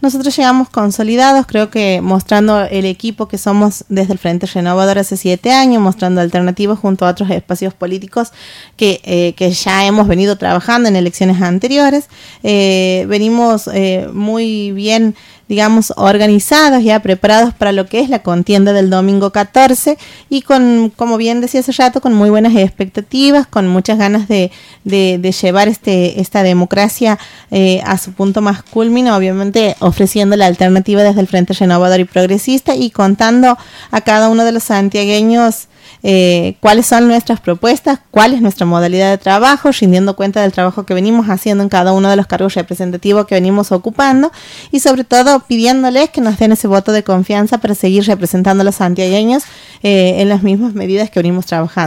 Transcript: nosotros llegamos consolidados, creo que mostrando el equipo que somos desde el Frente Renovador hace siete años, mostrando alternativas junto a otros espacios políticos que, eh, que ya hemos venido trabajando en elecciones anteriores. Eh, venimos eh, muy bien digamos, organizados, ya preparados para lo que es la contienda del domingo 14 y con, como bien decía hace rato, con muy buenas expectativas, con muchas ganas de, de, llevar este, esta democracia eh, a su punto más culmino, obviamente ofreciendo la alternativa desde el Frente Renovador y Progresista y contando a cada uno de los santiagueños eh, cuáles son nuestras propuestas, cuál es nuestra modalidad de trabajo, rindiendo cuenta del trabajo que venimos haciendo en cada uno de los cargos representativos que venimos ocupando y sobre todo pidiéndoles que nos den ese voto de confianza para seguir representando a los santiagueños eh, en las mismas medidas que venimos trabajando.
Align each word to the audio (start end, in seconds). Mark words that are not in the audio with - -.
nosotros 0.00 0.34
llegamos 0.36 0.70
consolidados, 0.70 1.46
creo 1.46 1.70
que 1.70 2.00
mostrando 2.00 2.62
el 2.62 2.86
equipo 2.86 3.28
que 3.28 3.38
somos 3.38 3.84
desde 3.88 4.14
el 4.14 4.18
Frente 4.18 4.46
Renovador 4.46 4.98
hace 4.98 5.16
siete 5.16 5.52
años, 5.52 5.82
mostrando 5.82 6.20
alternativas 6.20 6.78
junto 6.78 7.04
a 7.06 7.10
otros 7.10 7.30
espacios 7.30 7.74
políticos 7.74 8.32
que, 8.76 9.00
eh, 9.04 9.34
que 9.34 9.50
ya 9.50 9.84
hemos 9.84 10.08
venido 10.08 10.36
trabajando 10.36 10.88
en 10.88 10.96
elecciones 10.96 11.42
anteriores. 11.42 12.08
Eh, 12.42 13.04
venimos 13.08 13.68
eh, 13.72 14.08
muy 14.12 14.72
bien 14.72 15.14
digamos, 15.50 15.92
organizados, 15.96 16.84
ya 16.84 17.00
preparados 17.00 17.52
para 17.52 17.72
lo 17.72 17.86
que 17.86 17.98
es 17.98 18.08
la 18.08 18.20
contienda 18.20 18.72
del 18.72 18.88
domingo 18.88 19.32
14 19.32 19.98
y 20.28 20.42
con, 20.42 20.92
como 20.94 21.16
bien 21.16 21.40
decía 21.40 21.58
hace 21.58 21.72
rato, 21.72 22.00
con 22.00 22.14
muy 22.14 22.30
buenas 22.30 22.54
expectativas, 22.54 23.48
con 23.48 23.66
muchas 23.66 23.98
ganas 23.98 24.28
de, 24.28 24.52
de, 24.84 25.34
llevar 25.42 25.66
este, 25.66 26.20
esta 26.20 26.44
democracia 26.44 27.18
eh, 27.50 27.82
a 27.84 27.98
su 27.98 28.12
punto 28.12 28.42
más 28.42 28.62
culmino, 28.62 29.16
obviamente 29.16 29.74
ofreciendo 29.80 30.36
la 30.36 30.46
alternativa 30.46 31.02
desde 31.02 31.20
el 31.20 31.26
Frente 31.26 31.52
Renovador 31.52 31.98
y 31.98 32.04
Progresista 32.04 32.76
y 32.76 32.92
contando 32.92 33.58
a 33.90 34.00
cada 34.02 34.28
uno 34.28 34.44
de 34.44 34.52
los 34.52 34.62
santiagueños 34.62 35.66
eh, 36.02 36.56
cuáles 36.60 36.86
son 36.86 37.08
nuestras 37.08 37.40
propuestas, 37.40 37.98
cuál 38.10 38.32
es 38.32 38.40
nuestra 38.40 38.66
modalidad 38.66 39.10
de 39.10 39.18
trabajo, 39.18 39.70
rindiendo 39.72 40.16
cuenta 40.16 40.42
del 40.42 40.52
trabajo 40.52 40.84
que 40.84 40.94
venimos 40.94 41.26
haciendo 41.28 41.62
en 41.62 41.68
cada 41.68 41.92
uno 41.92 42.08
de 42.08 42.16
los 42.16 42.26
cargos 42.26 42.54
representativos 42.54 43.26
que 43.26 43.34
venimos 43.34 43.72
ocupando 43.72 44.32
y 44.70 44.80
sobre 44.80 45.04
todo 45.04 45.40
pidiéndoles 45.40 46.10
que 46.10 46.20
nos 46.20 46.38
den 46.38 46.52
ese 46.52 46.68
voto 46.68 46.92
de 46.92 47.02
confianza 47.02 47.58
para 47.58 47.74
seguir 47.74 48.04
representando 48.04 48.62
a 48.62 48.64
los 48.64 48.76
santiagueños 48.76 49.44
eh, 49.82 50.16
en 50.18 50.28
las 50.28 50.42
mismas 50.42 50.74
medidas 50.74 51.10
que 51.10 51.20
venimos 51.20 51.46
trabajando. 51.46 51.80